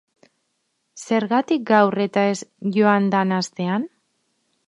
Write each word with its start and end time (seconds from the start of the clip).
Zergatik 1.01 1.67
gaur 1.71 2.01
eta 2.07 2.25
ez 2.31 2.39
joan 2.79 3.13
dan 3.17 3.37
astean? 3.43 3.89